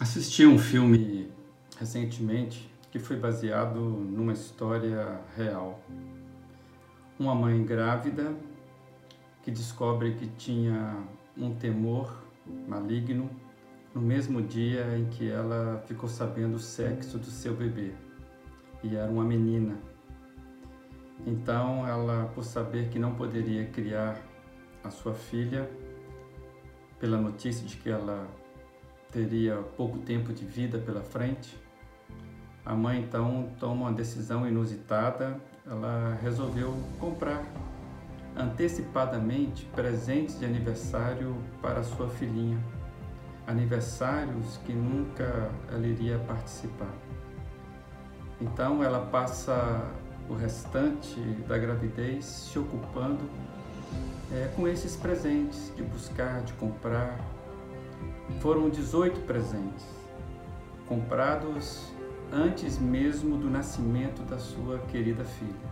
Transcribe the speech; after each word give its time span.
Assisti 0.00 0.46
um 0.46 0.58
filme 0.58 1.30
recentemente 1.78 2.72
que 2.90 2.98
foi 2.98 3.16
baseado 3.16 3.78
numa 3.78 4.32
história 4.32 5.20
real. 5.36 5.82
Uma 7.18 7.34
mãe 7.34 7.62
grávida 7.62 8.34
que 9.42 9.50
descobre 9.50 10.14
que 10.14 10.26
tinha 10.26 11.04
um 11.36 11.54
temor 11.54 12.24
maligno 12.66 13.28
no 13.94 14.00
mesmo 14.00 14.40
dia 14.40 14.96
em 14.96 15.06
que 15.06 15.28
ela 15.28 15.82
ficou 15.86 16.08
sabendo 16.08 16.54
o 16.54 16.58
sexo 16.58 17.18
do 17.18 17.26
seu 17.26 17.54
bebê. 17.54 17.92
E 18.82 18.96
era 18.96 19.10
uma 19.10 19.24
menina. 19.24 19.76
Então, 21.26 21.86
ela, 21.86 22.30
por 22.34 22.44
saber 22.44 22.88
que 22.88 22.98
não 22.98 23.14
poderia 23.14 23.66
criar 23.66 24.18
a 24.82 24.90
sua 24.90 25.12
filha, 25.12 25.70
pela 26.98 27.18
notícia 27.18 27.66
de 27.66 27.76
que 27.76 27.90
ela 27.90 28.26
teria 29.10 29.56
pouco 29.76 29.98
tempo 29.98 30.32
de 30.32 30.44
vida 30.44 30.78
pela 30.78 31.02
frente, 31.02 31.58
a 32.64 32.74
mãe 32.74 33.00
então 33.00 33.50
toma 33.58 33.88
uma 33.88 33.92
decisão 33.92 34.46
inusitada. 34.46 35.38
Ela 35.66 36.18
resolveu 36.22 36.74
comprar 36.98 37.44
antecipadamente 38.36 39.64
presentes 39.66 40.38
de 40.38 40.44
aniversário 40.44 41.36
para 41.60 41.82
sua 41.82 42.08
filhinha 42.08 42.58
aniversários 43.46 44.58
que 44.64 44.72
nunca 44.72 45.50
ela 45.68 45.86
iria 45.86 46.18
participar. 46.20 46.92
Então 48.40 48.82
ela 48.82 49.06
passa 49.06 49.82
o 50.28 50.34
restante 50.34 51.20
da 51.48 51.58
gravidez 51.58 52.24
se 52.24 52.58
ocupando 52.58 53.28
é, 54.32 54.48
com 54.54 54.68
esses 54.68 54.96
presentes, 54.96 55.72
de 55.76 55.82
buscar, 55.82 56.42
de 56.42 56.52
comprar. 56.54 57.18
Foram 58.40 58.70
18 58.70 59.20
presentes, 59.22 59.84
comprados 60.86 61.92
antes 62.32 62.78
mesmo 62.78 63.36
do 63.36 63.50
nascimento 63.50 64.22
da 64.22 64.38
sua 64.38 64.78
querida 64.90 65.24
filha. 65.24 65.70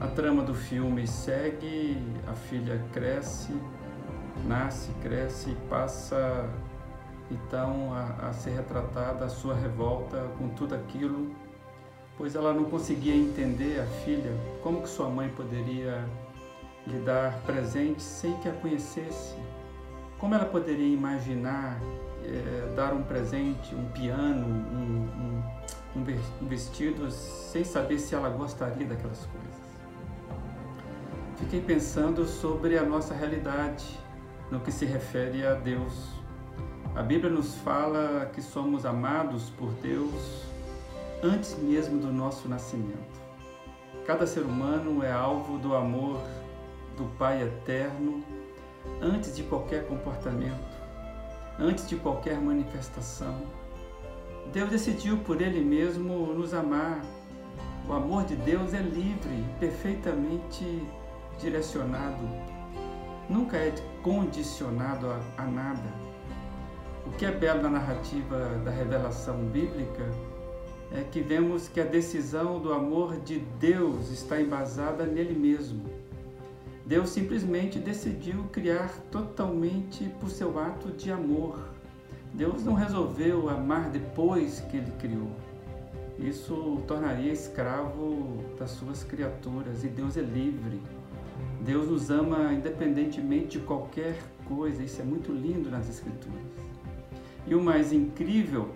A 0.00 0.06
trama 0.06 0.42
do 0.42 0.54
filme 0.54 1.06
segue, 1.06 1.98
a 2.26 2.32
filha 2.32 2.82
cresce, 2.92 3.52
nasce, 4.46 4.90
cresce 5.02 5.50
e 5.50 5.54
passa 5.68 6.48
então 7.30 7.92
a, 7.92 8.28
a 8.28 8.32
ser 8.32 8.50
retratada 8.50 9.24
a 9.24 9.28
sua 9.28 9.54
revolta 9.54 10.28
com 10.38 10.48
tudo 10.50 10.74
aquilo, 10.74 11.34
pois 12.16 12.34
ela 12.34 12.52
não 12.52 12.64
conseguia 12.64 13.14
entender 13.14 13.80
a 13.80 13.86
filha 14.04 14.32
como 14.62 14.82
que 14.82 14.88
sua 14.88 15.08
mãe 15.08 15.28
poderia 15.28 16.04
lhe 16.86 16.98
dar 17.00 17.38
presentes 17.40 18.04
sem 18.04 18.36
que 18.38 18.48
a 18.48 18.52
conhecesse. 18.52 19.36
Como 20.18 20.34
ela 20.34 20.46
poderia 20.46 20.92
imaginar 20.92 21.78
é, 22.24 22.72
dar 22.74 22.92
um 22.92 23.02
presente, 23.02 23.74
um 23.74 23.86
piano, 23.90 24.46
um, 24.46 25.42
um, 25.96 26.02
um 26.42 26.48
vestido, 26.48 27.10
sem 27.10 27.62
saber 27.62 27.98
se 27.98 28.14
ela 28.14 28.28
gostaria 28.30 28.86
daquelas 28.86 29.26
coisas? 29.26 29.58
Fiquei 31.36 31.60
pensando 31.60 32.26
sobre 32.26 32.76
a 32.76 32.82
nossa 32.82 33.14
realidade 33.14 33.84
no 34.50 34.60
que 34.60 34.72
se 34.72 34.84
refere 34.84 35.46
a 35.46 35.54
Deus. 35.54 36.08
A 36.94 37.02
Bíblia 37.02 37.30
nos 37.30 37.54
fala 37.56 38.26
que 38.32 38.40
somos 38.40 38.84
amados 38.84 39.50
por 39.50 39.70
Deus 39.74 40.44
antes 41.22 41.56
mesmo 41.58 41.98
do 42.00 42.12
nosso 42.12 42.48
nascimento. 42.48 43.18
Cada 44.06 44.26
ser 44.26 44.42
humano 44.42 45.02
é 45.04 45.12
alvo 45.12 45.58
do 45.58 45.74
amor 45.74 46.20
do 46.96 47.04
Pai 47.18 47.42
eterno 47.42 48.24
antes 49.02 49.36
de 49.36 49.42
qualquer 49.42 49.86
comportamento, 49.86 50.76
antes 51.58 51.88
de 51.88 51.96
qualquer 51.96 52.40
manifestação. 52.40 53.42
Deus 54.52 54.70
decidiu 54.70 55.18
por 55.18 55.42
Ele 55.42 55.60
mesmo 55.60 56.32
nos 56.32 56.54
amar. 56.54 57.02
O 57.86 57.92
amor 57.92 58.24
de 58.24 58.36
Deus 58.36 58.72
é 58.74 58.80
livre, 58.80 59.44
perfeitamente 59.60 60.82
direcionado 61.38 62.57
nunca 63.28 63.56
é 63.56 63.74
condicionado 64.02 65.06
a, 65.08 65.20
a 65.42 65.46
nada. 65.46 65.92
O 67.06 67.10
que 67.12 67.24
é 67.24 67.30
belo 67.32 67.62
na 67.62 67.70
narrativa 67.70 68.38
da 68.64 68.70
revelação 68.70 69.44
bíblica 69.46 70.10
é 70.92 71.02
que 71.02 71.20
vemos 71.20 71.68
que 71.68 71.80
a 71.80 71.84
decisão 71.84 72.60
do 72.60 72.72
amor 72.72 73.20
de 73.20 73.40
Deus 73.60 74.10
está 74.10 74.40
embasada 74.40 75.04
nele 75.04 75.38
mesmo. 75.38 75.84
Deus 76.86 77.10
simplesmente 77.10 77.78
decidiu 77.78 78.44
criar 78.44 78.90
totalmente 79.10 80.04
por 80.18 80.30
seu 80.30 80.58
ato 80.58 80.90
de 80.90 81.10
amor. 81.10 81.58
Deus 82.32 82.64
não 82.64 82.72
resolveu 82.72 83.48
amar 83.50 83.90
depois 83.90 84.60
que 84.60 84.78
ele 84.78 84.90
criou. 84.92 85.30
Isso 86.18 86.52
o 86.52 86.82
tornaria 86.86 87.32
escravo 87.32 88.44
das 88.58 88.70
suas 88.70 89.04
criaturas 89.04 89.84
e 89.84 89.88
Deus 89.88 90.16
é 90.16 90.20
livre. 90.20 90.80
Deus 91.60 91.88
nos 91.88 92.10
ama 92.10 92.52
independentemente 92.52 93.58
de 93.58 93.64
qualquer 93.64 94.16
coisa, 94.44 94.82
isso 94.82 95.00
é 95.00 95.04
muito 95.04 95.30
lindo 95.30 95.70
nas 95.70 95.88
Escrituras. 95.88 96.40
E 97.46 97.54
o 97.54 97.62
mais 97.62 97.92
incrível, 97.92 98.68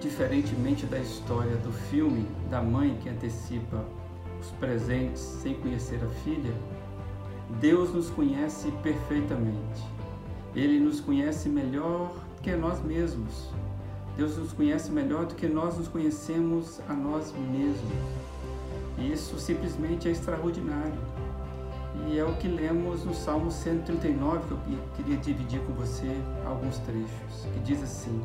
diferentemente 0.00 0.86
da 0.86 0.98
história 0.98 1.56
do 1.56 1.72
filme 1.72 2.26
da 2.50 2.60
mãe 2.60 2.98
que 3.00 3.08
antecipa 3.08 3.84
os 4.40 4.50
presentes 4.52 5.20
sem 5.20 5.54
conhecer 5.54 6.00
a 6.02 6.08
filha, 6.24 6.52
Deus 7.60 7.94
nos 7.94 8.10
conhece 8.10 8.70
perfeitamente. 8.82 9.84
Ele 10.54 10.80
nos 10.80 11.00
conhece 11.00 11.48
melhor 11.48 12.12
que 12.42 12.50
nós 12.56 12.82
mesmos. 12.82 13.50
Deus 14.20 14.36
nos 14.36 14.52
conhece 14.52 14.90
melhor 14.90 15.24
do 15.24 15.34
que 15.34 15.46
nós 15.46 15.78
nos 15.78 15.88
conhecemos 15.88 16.78
a 16.86 16.92
nós 16.92 17.32
mesmos. 17.32 17.90
E 18.98 19.10
isso 19.10 19.38
simplesmente 19.38 20.08
é 20.08 20.10
extraordinário. 20.10 21.00
E 22.06 22.18
é 22.18 22.22
o 22.22 22.34
que 22.34 22.46
lemos 22.46 23.02
no 23.02 23.14
Salmo 23.14 23.50
139, 23.50 24.40
que 24.46 24.52
eu 24.52 24.78
queria 24.94 25.16
dividir 25.16 25.60
com 25.60 25.72
você 25.72 26.14
alguns 26.46 26.76
trechos, 26.80 27.46
que 27.50 27.60
diz 27.60 27.82
assim: 27.82 28.22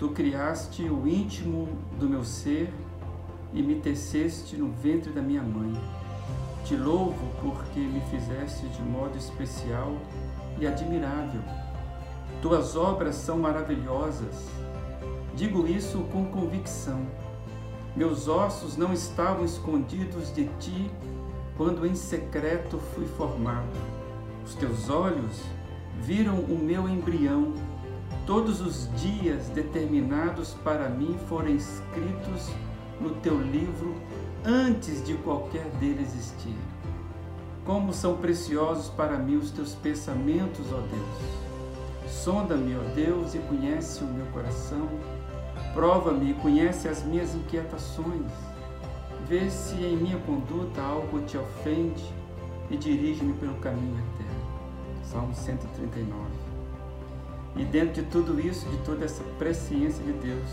Tu 0.00 0.08
criaste 0.08 0.82
o 0.82 1.06
íntimo 1.06 1.68
do 1.96 2.08
meu 2.08 2.24
ser 2.24 2.74
e 3.52 3.62
me 3.62 3.76
teceste 3.76 4.56
no 4.56 4.72
ventre 4.72 5.12
da 5.12 5.22
minha 5.22 5.42
mãe. 5.44 5.80
Te 6.64 6.74
louvo 6.74 7.24
porque 7.40 7.78
me 7.78 8.00
fizeste 8.10 8.66
de 8.66 8.82
modo 8.82 9.16
especial 9.16 9.96
e 10.58 10.66
admirável. 10.66 11.40
Tuas 12.42 12.74
obras 12.74 13.14
são 13.14 13.38
maravilhosas. 13.38 14.63
Digo 15.36 15.66
isso 15.66 15.98
com 16.12 16.26
convicção. 16.26 17.06
Meus 17.96 18.28
ossos 18.28 18.76
não 18.76 18.92
estavam 18.92 19.44
escondidos 19.44 20.32
de 20.32 20.46
ti 20.60 20.90
quando 21.56 21.86
em 21.86 21.94
secreto 21.94 22.78
fui 22.94 23.06
formado. 23.06 23.76
Os 24.44 24.54
teus 24.54 24.88
olhos 24.88 25.42
viram 26.00 26.38
o 26.38 26.58
meu 26.58 26.88
embrião. 26.88 27.52
Todos 28.26 28.60
os 28.60 28.88
dias 29.00 29.48
determinados 29.48 30.54
para 30.64 30.88
mim 30.88 31.16
foram 31.28 31.48
escritos 31.48 32.50
no 33.00 33.10
teu 33.16 33.40
livro 33.40 33.94
antes 34.44 35.04
de 35.04 35.14
qualquer 35.14 35.66
deles 35.80 36.14
existir. 36.14 36.56
Como 37.64 37.92
são 37.92 38.18
preciosos 38.18 38.88
para 38.90 39.18
mim 39.18 39.36
os 39.36 39.50
teus 39.50 39.74
pensamentos, 39.74 40.66
ó 40.72 40.80
Deus. 40.80 42.12
Sonda-me, 42.12 42.76
ó 42.76 42.82
Deus, 42.94 43.34
e 43.34 43.38
conhece 43.38 44.04
o 44.04 44.06
meu 44.06 44.26
coração. 44.26 44.88
Prova-me 45.74 46.30
e 46.30 46.34
conhece 46.34 46.88
as 46.88 47.02
minhas 47.02 47.34
inquietações 47.34 48.30
Vê 49.26 49.48
se 49.48 49.74
em 49.76 49.96
minha 49.96 50.18
conduta 50.18 50.82
algo 50.82 51.22
te 51.22 51.38
ofende 51.38 52.04
e 52.70 52.76
dirige-me 52.76 53.32
pelo 53.34 53.54
caminho 53.54 53.96
eterno. 53.96 54.44
Salmo 55.02 55.34
139. 55.34 56.14
E 57.56 57.64
dentro 57.64 58.02
de 58.02 58.10
tudo 58.10 58.38
isso, 58.38 58.68
de 58.68 58.76
toda 58.84 59.02
essa 59.02 59.24
presciência 59.38 60.04
de 60.04 60.12
Deus, 60.12 60.50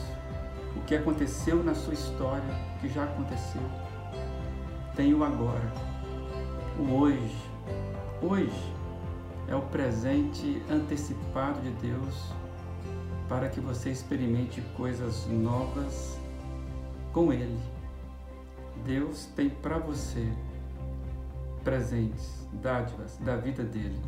o 0.78 0.82
que 0.86 0.96
aconteceu 0.96 1.62
na 1.62 1.76
sua 1.76 1.94
história, 1.94 2.56
o 2.78 2.80
que 2.80 2.88
já 2.88 3.04
aconteceu, 3.04 3.62
tem 4.96 5.14
o 5.14 5.22
agora, 5.22 5.74
o 6.80 6.94
hoje. 6.94 7.52
Hoje 8.22 8.74
é 9.50 9.56
o 9.56 9.62
presente 9.64 10.62
antecipado 10.70 11.60
de 11.60 11.72
Deus 11.72 12.32
para 13.32 13.48
que 13.48 13.62
você 13.62 13.90
experimente 13.90 14.60
coisas 14.76 15.26
novas 15.26 16.20
com 17.14 17.32
Ele 17.32 17.58
Deus 18.86 19.26
tem 19.38 19.50
para 19.50 19.78
você 19.78 20.30
presentes, 21.64 22.46
dádivas 22.52 23.18
da 23.20 23.38
vida 23.38 23.64
dele, 23.64 24.02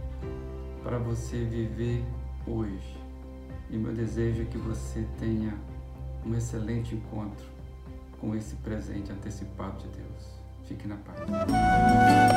para 0.84 0.98
você 0.98 1.38
viver 1.46 2.04
hoje. 2.46 2.98
E 3.70 3.78
meu 3.78 3.94
desejo 3.94 4.42
é 4.42 4.46
que 4.46 4.58
você 4.58 5.08
tenha 5.18 5.54
um 6.25 6.36
excelente 6.36 6.94
encontro 6.94 7.46
com 8.20 8.36
esse 8.36 8.56
presente 8.58 9.10
antecipado 9.10 9.78
de 9.78 9.88
Deus. 10.00 10.42
Fique 10.68 10.86
na 10.86 10.98
paz. 10.98 12.33